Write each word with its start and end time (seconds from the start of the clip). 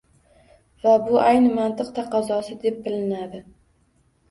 Va 0.85 0.93
bu 1.09 1.19
ayni 1.25 1.51
mantiq 1.59 1.93
taqozosi 1.99 2.59
deb 2.67 2.83
bilinadi. 2.91 3.45